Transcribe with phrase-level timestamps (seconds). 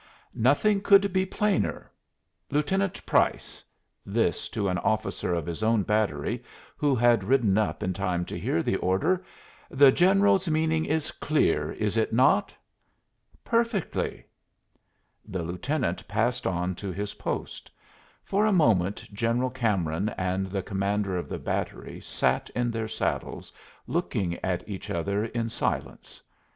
[0.33, 1.91] "Nothing could be plainer.
[2.49, 3.63] Lieutenant Price,"
[4.03, 6.43] this to an officer of his own battery,
[6.75, 9.23] who had ridden up in time to hear the order
[9.69, 12.51] "the general's meaning is clear, is it not?"
[13.43, 14.25] "Perfectly."
[15.23, 17.69] The lieutenant passed on to his post.
[18.23, 23.53] For a moment General Cameron and the commander of the battery sat in their saddles,
[23.85, 26.23] looking at each other in silence.